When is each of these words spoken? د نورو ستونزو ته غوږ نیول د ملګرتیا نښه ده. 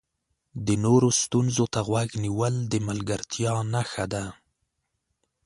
د 0.65 0.67
نورو 0.85 1.09
ستونزو 1.23 1.65
ته 1.73 1.79
غوږ 1.87 2.09
نیول 2.23 2.55
د 2.71 2.73
ملګرتیا 2.87 3.53
نښه 3.73 4.05
ده. 4.13 4.25